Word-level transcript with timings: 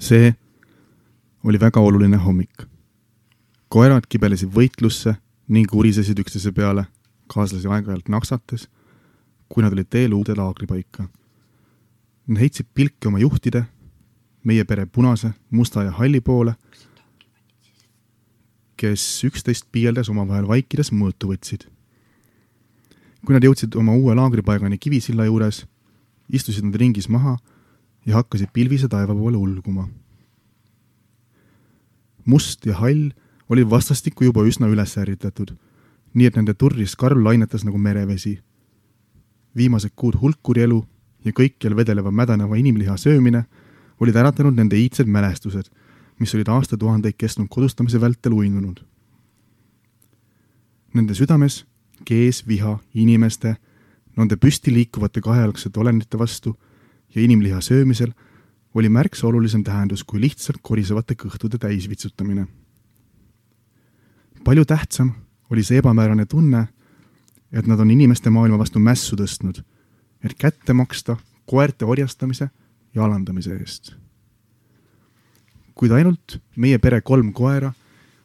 see 0.00 0.34
oli 1.44 1.60
väga 1.60 1.80
oluline 1.80 2.16
hommik. 2.16 2.66
koerad 3.68 4.06
kibelesid 4.08 4.50
võitlusse 4.50 5.14
ning 5.48 5.70
urisesid 5.72 6.18
üksteise 6.18 6.50
peale, 6.52 6.88
kaaslasi 7.30 7.68
aeg-ajalt 7.70 8.08
naksates, 8.10 8.66
kui 9.48 9.62
nad 9.62 9.72
olid 9.72 9.86
teel 9.86 10.14
uude 10.16 10.34
laagripaika. 10.34 11.06
Nad 12.26 12.40
heitsid 12.42 12.66
pilke 12.74 13.06
oma 13.06 13.20
juhtide, 13.22 13.62
meie 14.42 14.64
pere 14.64 14.86
punase, 14.86 15.30
musta 15.50 15.84
ja 15.86 15.92
halli 15.94 16.20
poole, 16.20 16.56
kes 18.80 19.04
üksteist 19.28 19.68
piieldes 19.70 20.10
omavahel 20.10 20.48
vaikides 20.48 20.90
mõõtu 20.90 21.30
võtsid. 21.30 21.68
kui 23.26 23.34
nad 23.36 23.44
jõudsid 23.44 23.76
oma 23.76 23.92
uue 23.92 24.14
laagripaigani 24.16 24.78
Kivisilla 24.78 25.26
juures, 25.28 25.66
istusid 26.32 26.64
nad 26.64 26.74
ringis 26.74 27.08
maha 27.08 27.36
ja 28.06 28.16
hakkasid 28.16 28.48
pilvise 28.52 28.88
taeva 28.88 29.14
poole 29.14 29.36
ulguma 29.36 29.88
must 32.24 32.66
ja 32.66 32.76
hall 32.76 33.10
olid 33.48 33.70
vastastikku 33.70 34.24
juba 34.24 34.44
üsna 34.46 34.68
üles 34.70 34.94
ärritatud, 35.00 35.54
nii 36.14 36.28
et 36.30 36.36
nende 36.38 36.54
turris 36.54 36.96
karv 36.96 37.18
lainetas 37.24 37.64
nagu 37.66 37.78
merevesi. 37.78 38.40
viimased 39.56 39.90
kuud 39.96 40.14
hulkuri 40.20 40.62
elu 40.62 40.84
ja 41.24 41.32
kõikjal 41.32 41.74
vedeleva 41.76 42.10
mädaneva 42.10 42.56
inimliha 42.56 42.96
söömine 42.96 43.44
olid 44.00 44.16
äratanud 44.16 44.54
nende 44.54 44.76
iidsed 44.76 45.06
mälestused, 45.06 45.66
mis 46.18 46.34
olid 46.34 46.48
aastatuhandeid 46.48 47.16
kestnud 47.18 47.48
kodustamise 47.50 48.00
vältel 48.00 48.32
uinunud. 48.32 48.84
Nende 50.94 51.14
südames 51.14 51.64
kees 52.04 52.46
viha 52.46 52.78
inimeste, 52.94 53.56
nende 54.16 54.36
püsti 54.36 54.72
liikuvate 54.74 55.20
kahejalgsete 55.20 55.80
olendite 55.80 56.18
vastu 56.18 56.56
ja 57.14 57.22
inimliha 57.22 57.60
söömisel 57.60 58.12
oli 58.74 58.88
märksa 58.88 59.26
olulisem 59.26 59.64
tähendus 59.64 60.04
kui 60.04 60.20
lihtsalt 60.20 60.58
korisevate 60.62 61.14
kõhtude 61.14 61.58
täisvitsutamine. 61.58 62.46
palju 64.44 64.64
tähtsam 64.64 65.12
oli 65.50 65.62
see 65.62 65.78
ebamäärane 65.78 66.26
tunne, 66.26 66.68
et 67.52 67.66
nad 67.66 67.80
on 67.80 67.90
inimeste 67.90 68.30
maailma 68.30 68.58
vastu 68.58 68.78
mässu 68.78 69.16
tõstnud, 69.16 69.62
et 70.24 70.34
kätte 70.38 70.72
maksta 70.72 71.16
koerte 71.46 71.84
orjastamise 71.84 72.50
ja 72.94 73.04
alandamise 73.04 73.56
eest. 73.56 73.96
kuid 75.74 75.92
ainult 75.92 76.40
meie 76.56 76.78
pere 76.78 77.00
kolm 77.00 77.32
koera 77.32 77.72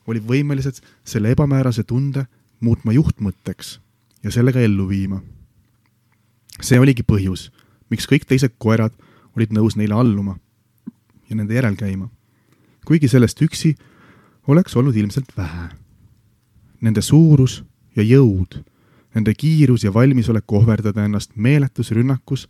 olid 0.08 0.23
võimelised 0.27 0.81
selle 1.03 1.31
ebamäärase 1.31 1.83
tunde 1.83 2.25
muutma 2.59 2.92
juhtmõtteks 2.94 3.80
ja 4.23 4.31
sellega 4.31 4.59
ellu 4.59 4.89
viima. 4.89 5.22
see 6.61 6.80
oligi 6.80 7.03
põhjus, 7.03 7.52
miks 7.89 8.08
kõik 8.09 8.25
teised 8.28 8.55
koerad 8.58 8.94
olid 9.36 9.53
nõus 9.53 9.75
neile 9.75 9.94
alluma 9.94 10.38
ja 11.30 11.36
nende 11.36 11.53
järel 11.53 11.75
käima. 11.75 12.09
kuigi 12.86 13.08
sellest 13.08 13.42
üksi 13.42 13.75
oleks 14.47 14.75
olnud 14.75 14.95
ilmselt 14.95 15.38
vähe. 15.38 15.69
Nende 16.81 17.02
suurus 17.02 17.64
ja 17.95 18.03
jõud, 18.03 18.61
nende 19.16 19.33
kiirus 19.33 19.83
ja 19.83 19.94
valmisolek 19.94 20.52
ohverdada 20.52 21.05
ennast 21.05 21.31
meeletus 21.36 21.92
rünnakus 21.92 22.47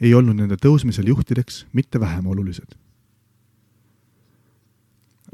ei 0.00 0.14
olnud 0.14 0.36
nende 0.36 0.56
tõusmisel 0.60 1.08
juhtideks 1.08 1.66
mitte 1.72 2.00
vähem 2.00 2.26
olulised. 2.26 2.76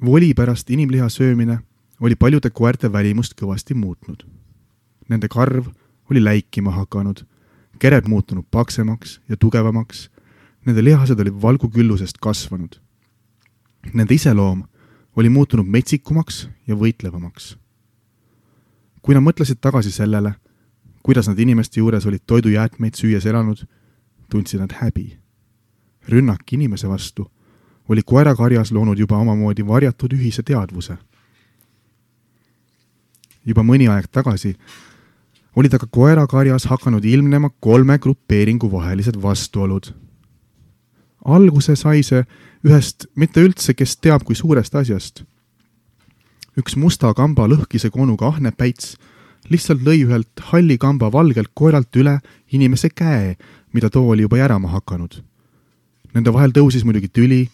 voli 0.04 0.34
pärast 0.34 0.70
inimliha 0.70 1.08
söömine 1.08 1.58
oli 2.00 2.14
paljude 2.14 2.50
koerte 2.50 2.92
välimust 2.92 3.34
kõvasti 3.40 3.74
muutnud. 3.74 4.22
Nende 5.08 5.28
karv 5.28 5.66
oli 6.10 6.24
läikima 6.24 6.70
hakanud, 6.70 7.24
kered 7.78 8.08
muutunud 8.08 8.44
paksemaks 8.50 9.20
ja 9.28 9.36
tugevamaks 9.36 10.08
Nende 10.68 10.84
lihased 10.84 11.20
olid 11.20 11.36
valguküllusest 11.42 12.18
kasvanud. 12.20 12.74
Nende 13.92 14.14
iseloom 14.14 14.64
oli 15.16 15.30
muutunud 15.32 15.66
metsikumaks 15.66 16.48
ja 16.66 16.76
võitlevamaks. 16.76 17.56
kui 19.02 19.14
nad 19.14 19.24
mõtlesid 19.24 19.56
tagasi 19.64 19.88
sellele, 19.94 20.34
kuidas 21.02 21.28
nad 21.30 21.38
inimeste 21.38 21.80
juures 21.80 22.04
olid 22.06 22.20
toidujäätmeid 22.26 22.98
süües 22.98 23.24
elanud, 23.26 23.64
tundsid 24.28 24.60
nad 24.60 24.72
häbi. 24.72 25.18
rünnak 26.08 26.52
inimese 26.52 26.88
vastu 26.88 27.30
oli 27.88 28.02
koerakarjas 28.02 28.72
loonud 28.72 28.98
juba 28.98 29.16
omamoodi 29.16 29.66
varjatud 29.66 30.12
ühise 30.12 30.42
teadvuse. 30.42 30.96
juba 33.46 33.62
mõni 33.62 33.88
aeg 33.88 34.06
tagasi 34.12 34.56
olid 35.56 35.74
aga 35.74 35.86
koerakarjas 35.86 36.68
hakanud 36.70 37.04
ilmnema 37.04 37.50
kolme 37.60 37.98
grupeeringu 37.98 38.72
vahelised 38.72 39.22
vastuolud 39.22 39.92
alguse 41.24 41.76
sai 41.76 42.02
see 42.02 42.24
ühest 42.66 43.06
mitte 43.14 43.42
üldse 43.44 43.74
kes 43.74 43.96
teab 43.96 44.24
kui 44.24 44.36
suurest 44.36 44.74
asjast. 44.74 45.24
üks 46.58 46.76
musta 46.76 47.12
kamba 47.14 47.46
lõhkise 47.46 47.90
konuga 47.90 48.26
ahnepäits 48.32 48.96
lihtsalt 49.50 49.84
lõi 49.86 50.02
ühelt 50.06 50.42
halli 50.50 50.78
kamba 50.78 51.12
valgelt 51.12 51.50
koeralt 51.54 51.94
üle 51.96 52.18
inimese 52.52 52.90
käe, 52.90 53.36
mida 53.72 53.90
too 53.90 54.08
oli 54.08 54.22
juba 54.22 54.38
järama 54.38 54.68
hakanud. 54.68 55.22
Nende 56.14 56.32
vahel 56.32 56.50
tõusis 56.50 56.84
muidugi 56.84 57.08
tüli 57.08 57.48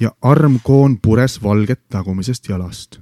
ja 0.00 0.12
armkoon 0.22 0.98
pures 0.98 1.38
valget 1.42 1.80
tagumisest 1.88 2.48
jalast. 2.48 3.00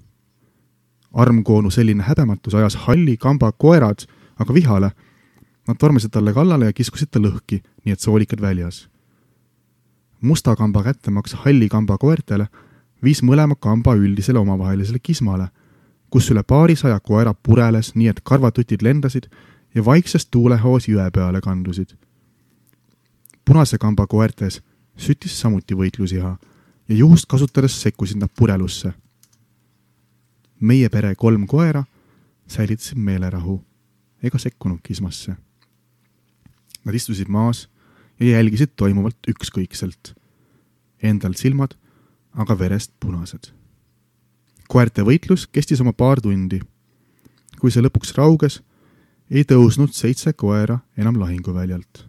armkoonu 1.12 1.71
selline 1.71 2.03
häbematus 2.06 2.55
ajas 2.55 2.77
halli 2.87 3.17
kamba 3.17 3.53
koerad 3.53 4.06
aga 4.41 4.55
vihale. 4.55 4.91
Nad 5.69 5.77
tormasid 5.78 6.11
talle 6.11 6.33
kallale 6.34 6.71
ja 6.71 6.73
kiskusid 6.73 7.12
ta 7.12 7.21
lõhki, 7.21 7.61
nii 7.84 7.93
et 7.95 8.01
soolikad 8.01 8.41
väljas 8.41 8.89
musta 10.21 10.56
kamba 10.56 10.83
kättemaks 10.83 11.34
halli 11.34 11.69
kamba 11.69 11.99
koertele 11.99 12.47
viis 13.03 13.23
mõlema 13.23 13.56
kamba 13.56 13.95
üldisele 13.97 14.39
omavahelisele 14.39 14.99
kismale, 15.03 15.49
kus 16.11 16.31
üle 16.31 16.43
paarisaja 16.43 17.00
koera 17.00 17.34
pureles 17.34 17.95
nii, 17.95 18.09
et 18.09 18.21
karvatutid 18.25 18.83
lendasid 18.83 19.31
ja 19.75 19.84
vaiksest 19.84 20.29
tuulehoos 20.31 20.89
jõe 20.89 21.11
peale 21.11 21.41
kandusid. 21.41 21.97
punase 23.45 23.79
kamba 23.79 24.06
koertes 24.06 24.62
süttis 24.97 25.41
samuti 25.41 25.75
võitlusiha 25.75 26.37
ja 26.89 26.95
juhust 26.95 27.27
kasutades 27.27 27.83
sekkusid 27.83 28.17
nad 28.17 28.31
purelusse. 28.37 28.93
meie 30.61 30.89
pere 30.89 31.15
kolm 31.15 31.47
koera 31.47 31.84
säilitasid 32.47 32.99
meelerahu 32.99 33.65
ega 34.22 34.38
sekkunud 34.38 34.81
kismasse. 34.82 35.36
Nad 36.84 36.94
istusid 36.94 37.28
maas 37.28 37.69
ja 38.20 38.36
jälgisid 38.36 38.76
toimuvat 38.76 39.16
ükskõikselt. 39.28 40.14
Endal 41.03 41.32
silmad 41.36 41.76
aga 42.32 42.54
verest 42.58 42.92
punased. 43.00 43.50
koerte 44.70 45.03
võitlus 45.03 45.48
kestis 45.50 45.81
oma 45.81 45.92
paar 45.92 46.20
tundi. 46.20 46.60
kui 47.60 47.70
see 47.70 47.82
lõpuks 47.82 48.14
rauges, 48.16 48.62
ei 49.31 49.44
tõusnud 49.44 49.92
seitse 49.92 50.32
koera 50.32 50.78
enam 50.97 51.19
lahinguväljalt. 51.19 52.06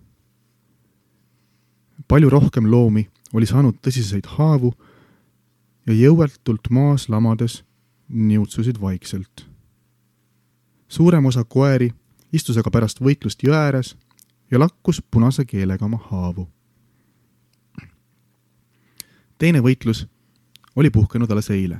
palju 2.07 2.29
rohkem 2.29 2.65
loomi 2.71 3.09
oli 3.33 3.45
saanud 3.45 3.79
tõsiseid 3.81 4.25
haavu 4.37 4.73
ja 5.87 5.93
jõuetult 5.93 6.69
maas 6.69 7.09
lamades 7.09 7.63
niutsusid 8.09 8.79
vaikselt. 8.81 9.47
suurem 10.87 11.25
osa 11.25 11.43
koeri 11.43 11.91
istus 12.31 12.57
aga 12.57 12.71
pärast 12.71 13.01
võitlust 13.03 13.43
jõe 13.43 13.55
ääres 13.55 13.95
ja 14.51 14.59
lakkus 14.59 15.01
punase 15.11 15.45
keelega 15.45 15.85
oma 15.85 15.99
haavu. 16.09 16.47
teine 19.37 19.59
võitlus 19.59 20.05
oli 20.75 20.89
puhkenud 20.89 21.31
alles 21.31 21.49
eile. 21.49 21.79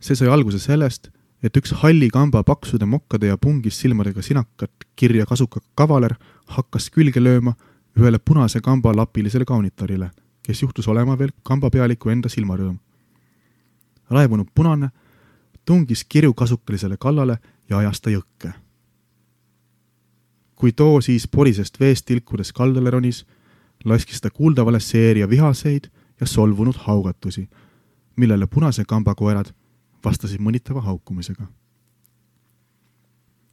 see 0.00 0.16
sai 0.16 0.28
alguse 0.28 0.58
sellest, 0.58 1.08
et 1.42 1.56
üks 1.56 1.72
halli 1.82 2.10
kamba 2.10 2.42
paksude 2.42 2.84
mokkade 2.86 3.26
ja 3.26 3.38
pungis 3.38 3.80
silmadega 3.80 4.22
sinakat 4.22 4.70
kirja 4.96 5.26
kasuka 5.26 5.60
kavaler 5.74 6.14
hakkas 6.46 6.90
külge 6.90 7.20
lööma 7.20 7.54
ühele 7.98 8.18
punase 8.18 8.60
kamba 8.60 8.96
lapilisele 8.96 9.44
kaunitarile, 9.44 10.10
kes 10.42 10.62
juhtus 10.62 10.88
olema 10.88 11.18
veel 11.18 11.30
kamba 11.42 11.70
pealiku 11.70 12.10
enda 12.10 12.28
silmarõõm. 12.28 12.78
raevunud 14.10 14.48
punane 14.54 14.90
tungis 15.64 16.04
kirju 16.04 16.34
kasukalisele 16.34 16.96
kallale 16.96 17.38
ja 17.70 17.78
ajas 17.78 18.00
ta 18.00 18.10
jõkke 18.10 18.63
kui 20.64 20.72
too 20.72 21.00
siis 21.04 21.26
porisest 21.28 21.74
veest 21.80 22.06
tilkudes 22.08 22.48
kaldale 22.56 22.88
ronis, 22.90 23.18
laskis 23.84 24.22
ta 24.24 24.30
kuuldavale 24.30 24.78
seeria 24.80 25.26
vihaseid 25.28 25.90
ja 26.20 26.26
solvunud 26.26 26.78
haugatusi, 26.86 27.42
millele 28.16 28.46
punase 28.46 28.84
kamba 28.88 29.12
koerad 29.14 29.50
vastasid 30.04 30.40
mõnitava 30.40 30.80
haukumisega. 30.86 31.44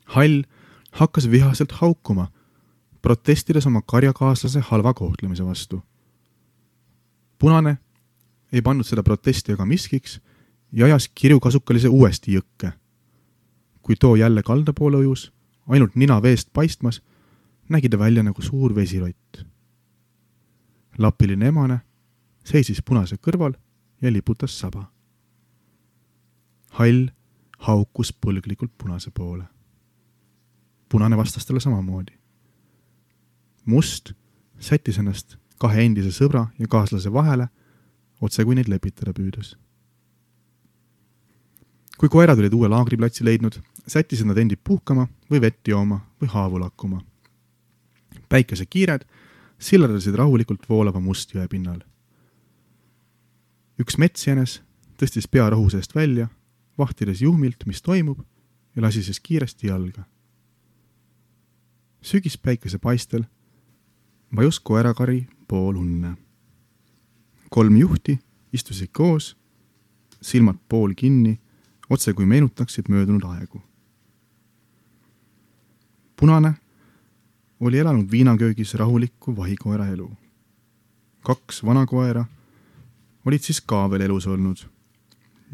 hall 0.05 0.43
hakkas 0.91 1.27
vihaselt 1.31 1.71
haukuma, 1.81 2.29
protestides 3.01 3.67
oma 3.67 3.81
karjakaaslase 3.81 4.63
halva 4.69 4.93
kohtlemise 4.93 5.45
vastu. 5.45 5.81
punane 7.39 7.77
ei 8.53 8.61
pannud 8.61 8.87
seda 8.87 9.03
protesti 9.03 9.51
aga 9.51 9.65
miskiks 9.65 10.21
ja 10.71 10.85
ajas 10.85 11.11
kirjukasukalise 11.15 11.87
uuesti 11.87 12.39
jõkke. 12.39 12.71
kui 13.81 13.95
too 13.95 14.15
jälle 14.15 14.43
kalda 14.43 14.73
poole 14.73 14.97
ujus 14.97 15.33
ainult 15.67 15.95
nina 15.95 16.21
veest 16.21 16.49
paistmas, 16.53 17.01
nägi 17.69 17.89
ta 17.89 17.99
välja 17.99 18.23
nagu 18.23 18.41
suur 18.41 18.75
vesirott. 18.75 19.45
lapiline 20.97 21.47
emane 21.47 21.79
seisis 22.43 22.81
punase 22.81 23.15
kõrval 23.15 23.53
ja 24.01 24.11
liputas 24.11 24.59
saba. 24.59 24.91
hall 26.69 27.09
haukus 27.59 28.13
põlglikult 28.13 28.71
punase 28.77 29.11
poole. 29.11 29.43
punane 30.89 31.17
vastas 31.17 31.45
talle 31.45 31.59
samamoodi. 31.59 32.13
must 33.65 34.13
sättis 34.59 34.97
ennast 34.97 35.37
kahe 35.59 35.85
endise 35.85 36.11
sõbra 36.11 36.47
ja 36.59 36.67
kaaslase 36.67 37.13
vahele, 37.13 37.47
otse 38.21 38.45
kui 38.45 38.55
neid 38.55 38.67
lepitada 38.67 39.13
püüdes. 39.13 39.55
Kui 42.01 42.09
koerad 42.09 42.39
olid 42.41 42.53
uue 42.57 42.65
laagriplatsi 42.65 43.21
leidnud, 43.21 43.59
sättisid 43.87 44.25
nad 44.25 44.39
endid 44.41 44.57
puhkama 44.65 45.03
või 45.29 45.41
vett 45.43 45.67
jooma 45.69 45.99
või 46.21 46.29
haavu 46.33 46.59
lakkuma. 46.59 47.01
päikesekiired 48.29 49.05
sillardasid 49.59 50.15
rahulikult 50.15 50.65
voolava 50.69 50.99
Mustjõe 50.99 51.47
pinnal. 51.47 51.83
üks 53.77 53.97
metsjänes 53.97 54.61
tõstis 54.97 55.27
pea 55.29 55.49
rohu 55.49 55.69
seest 55.69 55.93
välja, 55.95 56.27
vahtides 56.77 57.21
juhmilt, 57.21 57.65
mis 57.65 57.81
toimub, 57.81 58.19
ja 58.75 58.81
lasi 58.81 59.03
siis 59.03 59.19
kiiresti 59.19 59.67
jalga. 59.67 60.03
sügispäikese 62.01 62.79
paistel 62.79 63.23
vajus 64.35 64.59
koerakari 64.59 65.27
pool 65.47 65.75
unne. 65.75 66.17
kolm 67.49 67.77
juhti 67.77 68.19
istusid 68.53 68.89
koos, 68.91 69.37
silmad 70.21 70.57
pool 70.69 70.93
kinni, 70.95 71.39
otse 71.91 72.13
kui 72.15 72.25
meenutaksid 72.25 72.87
möödunud 72.89 73.23
aegu. 73.27 73.61
punane 76.15 76.53
oli 77.59 77.77
elanud 77.77 78.11
viinaköögis 78.11 78.73
rahulikku 78.73 79.35
vahikoera 79.37 79.87
elu. 79.87 80.11
kaks 81.23 81.63
vana 81.65 81.85
koera 81.85 82.25
olid 83.25 83.41
siis 83.41 83.61
ka 83.61 83.89
veel 83.89 84.01
elus 84.01 84.27
olnud. 84.27 84.57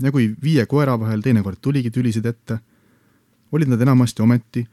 ja 0.02 0.12
kui 0.12 0.36
viie 0.44 0.66
koera 0.66 1.00
vahel 1.00 1.22
teinekord 1.22 1.58
tuligi 1.62 1.92
tülisid 1.92 2.26
ette, 2.26 2.60
olid 3.52 3.68
nad 3.68 3.82
enamasti 3.82 4.22
ometi 4.22 4.68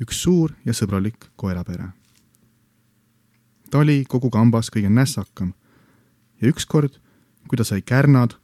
üks 0.00 0.22
suur 0.22 0.52
ja 0.64 0.72
sõbralik 0.72 1.32
koerapere 1.36 1.98
ta 3.70 3.78
oli 3.78 4.04
kogu 4.08 4.30
kambas 4.30 4.70
kõige 4.72 4.90
nässakam 4.92 5.52
ja 6.40 6.48
ükskord, 6.48 6.98
kui 7.48 7.58
ta 7.58 7.64
sai 7.64 7.82
kärnad, 7.82 8.36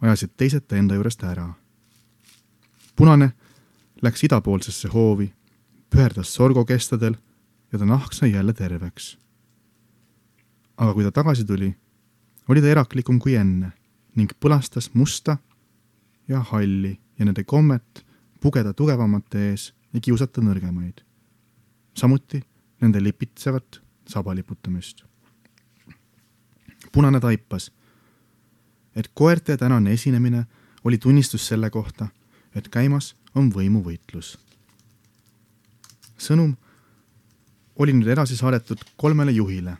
ajasid 0.00 0.34
teised 0.36 0.66
ta 0.68 0.76
enda 0.76 0.94
juurest 0.94 1.22
ära. 1.24 1.54
punane 2.96 3.32
läks 4.02 4.24
idapoolsesse 4.24 4.88
hoovi, 4.88 5.32
püherdas 5.90 6.34
sorgokestadel 6.34 7.16
ja 7.72 7.78
ta 7.78 7.84
nahk 7.84 8.12
sai 8.12 8.32
jälle 8.32 8.52
terveks. 8.52 9.18
aga 10.76 10.94
kui 10.94 11.04
ta 11.04 11.12
tagasi 11.12 11.44
tuli, 11.44 11.74
oli 12.48 12.60
ta 12.60 12.68
eraklikum 12.68 13.18
kui 13.18 13.34
enne 13.34 13.72
ning 14.16 14.32
põlastas 14.40 14.90
musta 14.94 15.38
ja 16.28 16.40
halli 16.40 16.98
ja 17.18 17.24
nende 17.24 17.44
kommet 17.44 18.04
pugeda 18.40 18.72
tugevamate 18.72 19.50
ees 19.50 19.72
ja 19.92 20.00
kiusata 20.00 20.40
nõrgemaid. 20.40 21.00
samuti 21.94 22.42
nende 22.80 23.02
lipitsevat 23.02 23.80
saba 24.08 24.34
liputamist. 24.34 25.04
punane 26.92 27.20
taipas, 27.20 27.70
et 28.96 29.10
koerte 29.14 29.56
tänane 29.56 29.92
esinemine 29.92 30.46
oli 30.84 30.98
tunnistus 30.98 31.46
selle 31.46 31.70
kohta, 31.70 32.08
et 32.54 32.68
käimas 32.68 33.14
on 33.34 33.52
võimuvõitlus. 33.52 34.38
sõnum 36.18 36.56
oli 37.76 37.92
nüüd 37.92 38.08
edasi 38.08 38.36
saadetud 38.36 38.80
kolmele 38.96 39.30
juhile 39.30 39.76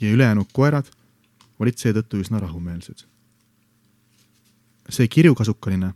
ja 0.00 0.10
ülejäänud 0.12 0.52
koerad 0.52 0.86
olid 1.58 1.78
seetõttu 1.78 2.20
üsna 2.22 2.40
rahumeelsed. 2.40 3.04
see 4.88 5.08
kirjukasukaline, 5.08 5.94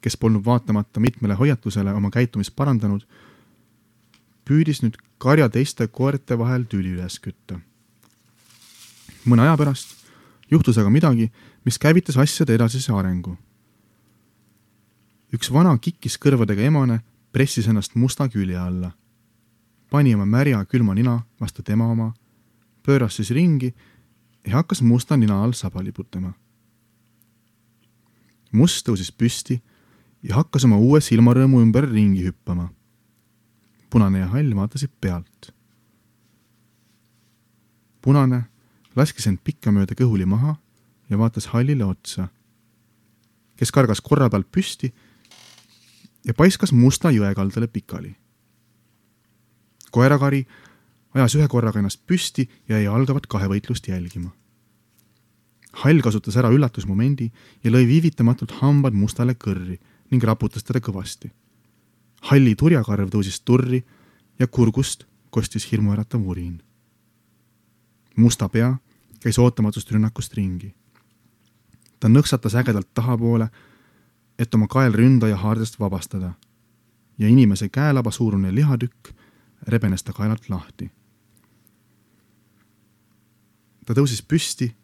kes 0.00 0.16
polnud 0.16 0.44
vaatamata 0.44 1.00
mitmele 1.00 1.34
hoiatusele 1.34 1.92
oma 1.92 2.10
käitumist 2.10 2.56
parandanud, 2.56 3.06
püüdis 4.44 4.82
nüüd 4.82 4.98
karja 5.18 5.48
teiste 5.48 5.86
koerte 5.86 6.38
vahel 6.38 6.64
tüli 6.64 6.98
üles 6.98 7.20
kütta. 7.20 7.60
mõne 9.24 9.42
aja 9.42 9.56
pärast 9.56 10.01
juhtus 10.52 10.78
aga 10.78 10.90
midagi, 10.92 11.30
mis 11.64 11.78
käivitas 11.80 12.18
asjade 12.20 12.54
edasise 12.54 12.92
arengu. 12.92 13.36
üks 15.32 15.48
vana 15.52 15.72
kikkis 15.78 16.18
kõrvadega 16.20 16.66
emane 16.68 17.00
pressis 17.32 17.66
ennast 17.66 17.94
musta 17.96 18.28
külje 18.28 18.58
alla, 18.58 18.92
pani 19.90 20.14
oma 20.14 20.26
märja 20.26 20.64
külma 20.64 20.94
nina 20.94 21.22
vastu 21.40 21.62
tema 21.62 21.88
oma, 21.88 22.12
pööras 22.84 23.16
siis 23.16 23.30
ringi 23.30 23.72
ja 24.46 24.60
hakkas 24.60 24.82
musta 24.82 25.16
nina 25.16 25.42
all 25.42 25.52
saba 25.52 25.82
liputama. 25.82 26.34
must 28.52 28.86
tõusis 28.86 29.10
püsti 29.10 29.62
ja 30.22 30.36
hakkas 30.36 30.64
oma 30.64 30.76
uue 30.76 31.00
silmarõõmu 31.00 31.62
ümber 31.62 31.88
ringi 31.88 32.26
hüppama 32.28 32.68
punane 33.92 34.22
ja 34.22 34.28
hall 34.32 34.54
vaatasid 34.56 34.90
pealt. 35.00 35.52
punane 38.02 38.44
laskis 38.96 39.26
end 39.30 39.40
pikkamööda 39.44 39.96
kõhuli 39.98 40.26
maha 40.28 40.56
ja 41.10 41.18
vaatas 41.18 41.48
hallile 41.52 41.84
otsa, 41.84 42.28
kes 43.56 43.72
kargas 43.72 44.00
korra 44.00 44.28
pealt 44.30 44.50
püsti 44.52 44.92
ja 46.26 46.34
paiskas 46.34 46.72
musta 46.72 47.10
jõe 47.10 47.34
kaldale 47.34 47.66
pikali. 47.66 48.14
koerakari 49.90 50.46
ajas 51.14 51.34
ühe 51.36 51.48
korraga 51.48 51.78
ennast 51.78 52.06
püsti 52.06 52.48
ja 52.68 52.78
jäi 52.78 52.86
algavat 52.86 53.26
kahevõitlust 53.26 53.88
jälgima. 53.88 54.30
hall 55.72 56.00
kasutas 56.00 56.36
ära 56.36 56.48
üllatusmomendi 56.48 57.30
ja 57.64 57.70
lõi 57.70 57.86
viivitamatult 57.86 58.50
hambad 58.62 58.92
mustale 58.92 59.34
kõrri 59.34 59.78
ning 60.10 60.24
raputas 60.24 60.64
teda 60.64 60.80
kõvasti 60.80 61.32
halli 62.30 62.54
turjakarv 62.58 63.10
tõusis 63.10 63.40
turri 63.44 63.82
ja 64.38 64.46
kurgust 64.46 65.06
kostis 65.30 65.66
hirmuäratav 65.70 66.22
urin. 66.28 66.60
Musta 68.16 68.48
pea 68.48 68.76
käis 69.20 69.38
ootamatust 69.38 69.90
rünnakust 69.90 70.34
ringi. 70.34 70.74
ta 72.00 72.08
nõksatas 72.08 72.54
ägedalt 72.58 72.88
tahapoole, 72.94 73.48
et 74.38 74.54
oma 74.54 74.66
kaelründaja 74.66 75.36
haardest 75.36 75.80
vabastada 75.80 76.32
ja 77.18 77.28
inimese 77.28 77.68
käelaba 77.68 78.10
suurune 78.10 78.54
lihatükk 78.54 79.08
rebenes 79.68 80.02
ta 80.02 80.12
kaelalt 80.12 80.48
lahti. 80.48 80.90
ta 83.86 83.94
tõusis 83.94 84.22
püsti 84.28 84.74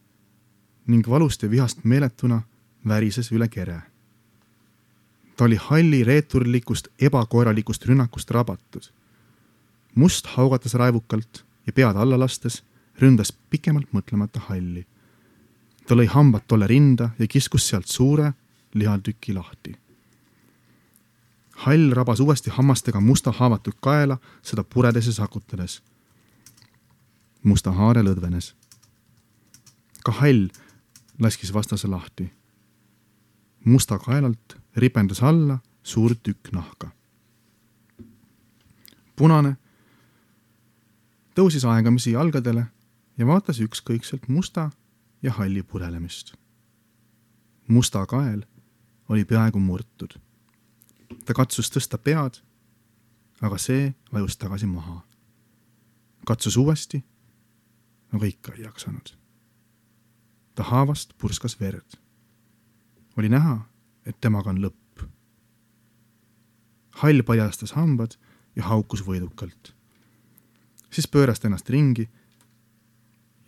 ning 0.86 1.08
valust 1.08 1.42
ja 1.42 1.50
vihast 1.50 1.84
meeletuna 1.84 2.42
värises 2.88 3.32
üle 3.32 3.48
kere 3.48 3.82
ta 5.38 5.44
oli 5.44 5.56
halli 5.56 6.04
reeturlikust 6.04 6.88
ebakoeralikust 7.00 7.84
rünnakust 7.86 8.30
rabatud. 8.30 8.82
must 9.94 10.26
haugatas 10.26 10.74
raevukalt 10.74 11.44
ja 11.66 11.72
pead 11.72 11.96
alla 11.96 12.18
lastes 12.18 12.64
ründas 13.00 13.32
pikemalt 13.50 13.92
mõtlemata 13.92 14.40
halli. 14.48 14.86
ta 15.86 15.94
lõi 15.94 16.06
hambad 16.12 16.44
tolle 16.46 16.66
rinda 16.66 17.10
ja 17.18 17.26
kiskus 17.26 17.68
sealt 17.68 17.86
suure 17.86 18.32
lihatüki 18.74 19.34
lahti. 19.34 19.76
hall 21.56 21.92
rabas 21.92 22.20
uuesti 22.20 22.50
hammastega 22.50 23.00
musta 23.00 23.32
haavatud 23.32 23.74
kaela, 23.80 24.18
seda 24.42 24.64
puredes 24.64 25.06
ja 25.06 25.12
sakutades. 25.12 25.82
musta 27.42 27.72
haare 27.72 28.02
lõdvenes. 28.02 28.54
ka 30.04 30.12
hall 30.12 30.48
laskis 31.18 31.54
vastase 31.54 31.88
lahti. 31.88 32.32
musta 33.64 33.98
kaelalt 33.98 34.56
ripendas 34.76 35.22
alla 35.22 35.58
suur 35.82 36.14
tükk 36.22 36.52
nahka. 36.52 36.90
punane 39.16 39.56
tõusis 41.34 41.64
aegamisi 41.64 42.12
jalgadele 42.12 42.66
ja 43.18 43.26
vaatas 43.26 43.60
ükskõikselt 43.60 44.28
musta 44.28 44.70
ja 45.22 45.32
halli 45.32 45.62
purelemist. 45.62 46.34
musta 47.68 48.06
kael 48.06 48.46
oli 49.08 49.24
peaaegu 49.24 49.58
murtud. 49.58 50.18
ta 51.24 51.34
katsus 51.34 51.70
tõsta 51.70 51.98
pead, 51.98 52.40
aga 53.40 53.58
see 53.58 53.94
vajus 54.12 54.36
tagasi 54.36 54.66
maha. 54.66 55.02
katsus 56.26 56.56
uuesti, 56.56 57.04
aga 58.12 58.26
ikka 58.26 58.52
ei 58.52 58.62
jaksanud. 58.62 59.16
ta 60.54 60.62
haavast 60.62 61.18
purskas 61.18 61.60
verd. 61.60 61.98
oli 63.16 63.28
näha, 63.28 63.68
et 64.06 64.20
temaga 64.20 64.50
on 64.50 64.62
lõpp. 64.62 65.08
hall 66.90 67.22
paljastas 67.22 67.72
hambad 67.72 68.14
ja 68.56 68.62
haukus 68.62 69.02
võidukalt. 69.02 69.74
siis 70.90 71.08
pööras 71.08 71.40
ta 71.40 71.48
ennast 71.48 71.70
ringi 71.70 72.08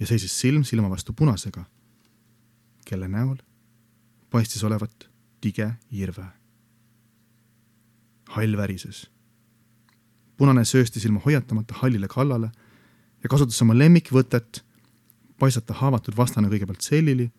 ja 0.01 0.07
seisis 0.07 0.41
silm 0.41 0.65
silma 0.65 0.91
vastu 0.91 1.13
punasega, 1.13 1.65
kelle 2.85 3.09
näol 3.09 3.37
paistis 4.31 4.65
olevat 4.65 5.09
tige 5.41 5.73
irve. 5.91 6.25
hall 8.31 8.57
värises. 8.57 9.11
punane 10.37 10.65
sööstis 10.65 11.05
ilma 11.05 11.21
hoiatamata 11.25 11.75
hallile 11.75 12.09
kallale 12.09 12.51
ja 13.23 13.29
kasutas 13.29 13.63
oma 13.63 13.75
lemmikvõtet, 13.79 14.65
paisata 15.39 15.75
haavatud 15.75 16.17
vastane 16.17 16.49
kõigepealt 16.49 16.81
sellili 16.81 17.31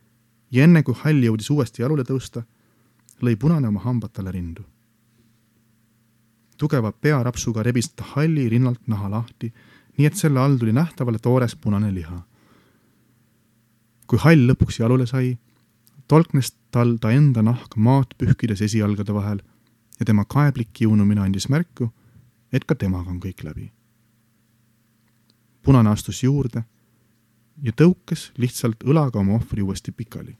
ja 0.51 0.63
enne 0.63 0.83
kui 0.83 0.95
hall 1.03 1.23
jõudis 1.23 1.49
uuesti 1.49 1.81
jalule 1.81 2.03
tõusta, 2.03 2.43
lõi 3.21 3.35
punane 3.35 3.67
oma 3.67 3.79
hambad 3.79 4.11
talle 4.13 4.31
rindu. 4.31 4.63
tugeva 6.57 6.91
pearapsuga 6.91 7.63
rebis 7.63 7.89
ta 7.89 8.03
halli 8.03 8.49
rinnalt 8.49 8.87
naha 8.87 9.09
lahti, 9.09 9.53
nii 9.97 10.05
et 10.05 10.15
selle 10.15 10.39
all 10.39 10.57
tuli 10.57 10.73
nähtavale 10.73 11.19
toores 11.19 11.55
punane 11.55 11.93
liha. 11.93 12.21
Kui 14.11 14.19
hall 14.19 14.41
lõpuks 14.49 14.81
jalule 14.81 15.05
sai, 15.07 15.37
tolknes 16.11 16.49
tal 16.75 16.97
ta 16.99 17.13
enda 17.15 17.39
nahk 17.47 17.77
maad 17.79 18.11
pühkides 18.19 18.59
esijalgade 18.65 19.15
vahel 19.15 19.39
ja 19.99 20.07
tema 20.09 20.25
kaeblik 20.27 20.73
kiunumine 20.75 21.23
andis 21.23 21.47
märku, 21.47 21.87
et 22.51 22.67
ka 22.67 22.75
temaga 22.75 23.13
on 23.13 23.21
kõik 23.23 23.45
läbi. 23.47 23.71
punane 25.63 25.89
astus 25.89 26.23
juurde 26.23 26.63
ja 27.63 27.71
tõukes 27.71 28.31
lihtsalt 28.37 28.83
õlaga 28.83 29.19
oma 29.19 29.37
ohvri 29.39 29.61
uuesti 29.61 29.91
pikali. 29.91 30.37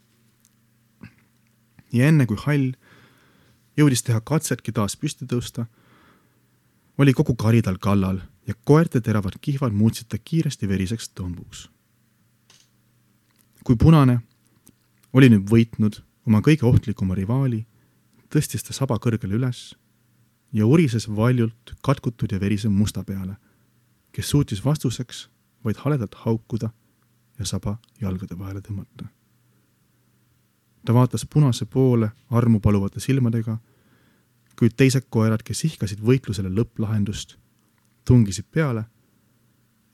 ja 1.94 2.08
enne 2.08 2.26
kui 2.26 2.38
hall 2.46 2.74
jõudis 3.78 4.04
teha 4.04 4.20
katsetki 4.20 4.72
taas 4.72 4.98
püsti 4.98 5.26
tõusta, 5.26 5.66
oli 6.98 7.14
kogu 7.14 7.36
kari 7.36 7.62
tal 7.62 7.78
kallal 7.78 8.20
ja 8.48 8.54
koerte 8.66 9.02
teravad 9.02 9.40
kihvad 9.42 9.72
muutsid 9.72 10.08
ta 10.10 10.18
kiiresti 10.18 10.68
veriseks 10.68 11.14
tõmbuks. 11.16 11.70
Kui 13.64 13.76
punane 13.76 14.20
oli 15.14 15.30
nüüd 15.30 15.50
võitnud 15.50 16.02
oma 16.28 16.42
kõige 16.46 16.66
ohtlikuma 16.66 17.16
rivaali, 17.18 17.66
tõstis 18.32 18.64
ta 18.64 18.74
saba 18.74 18.98
kõrgele 19.02 19.38
üles 19.38 19.72
ja 20.54 20.68
urises 20.68 21.08
valjult 21.08 21.74
katkutud 21.84 22.32
ja 22.32 22.40
verise 22.40 22.70
musta 22.70 23.04
peale, 23.04 23.36
kes 24.12 24.30
suutis 24.30 24.64
vastuseks 24.66 25.28
vaid 25.64 25.82
haledalt 25.84 26.16
haukuda 26.26 26.72
ja 27.40 27.46
saba 27.46 27.78
jalgade 28.02 28.38
vahele 28.38 28.62
tõmmata. 28.62 29.06
ta 30.86 30.94
vaatas 30.94 31.26
punase 31.26 31.66
poole 31.66 32.12
armu 32.30 32.60
paluvate 32.60 33.00
silmadega, 33.00 33.58
kuid 34.60 34.74
teised 34.78 35.06
koerad, 35.10 35.44
kes 35.44 35.64
ihkasid 35.66 36.02
võitlusele 36.02 36.50
lõpplahendust, 36.50 37.38
tungisid 38.06 38.46
peale 38.52 38.86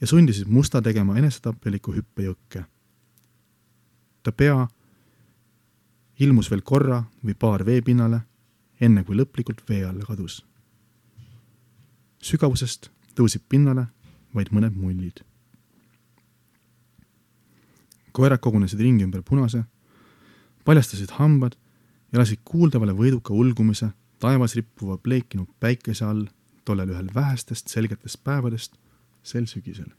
ja 0.00 0.06
sundisid 0.06 0.48
musta 0.48 0.82
tegema 0.82 1.18
enesetapjaliku 1.18 1.92
hüppe 1.92 2.22
jõkke. 2.22 2.64
Ta 4.28 4.32
pea 4.36 4.66
ilmus 6.20 6.50
veel 6.52 6.62
korra 6.62 6.98
või 7.24 7.34
paar 7.34 7.64
veepinnale, 7.64 8.20
enne 8.80 9.04
kui 9.04 9.16
lõplikult 9.16 9.62
vee 9.68 9.84
alla 9.88 10.04
kadus. 10.04 10.42
sügavusest 12.20 12.90
tõusid 13.16 13.46
pinnale 13.48 13.86
vaid 14.34 14.50
mõned 14.52 14.74
mullid 14.76 15.22
koerad 18.12 18.40
kogunesid 18.42 18.80
ringi 18.82 19.04
ümber 19.06 19.22
punase, 19.22 19.62
paljastasid 20.66 21.12
hambad 21.20 21.54
ja 22.12 22.18
lasid 22.18 22.42
kuuldavale 22.44 22.92
võiduka 22.98 23.32
ulgumise 23.32 23.92
taevas 24.18 24.56
rippuva 24.58 24.98
pleekinud 24.98 25.48
päikese 25.62 26.04
all 26.04 26.26
tollel 26.66 26.90
ühel 26.90 27.14
vähestest 27.14 27.70
selgetest 27.70 28.24
päevadest 28.26 28.74
sel 29.22 29.46
sügisel 29.46 29.92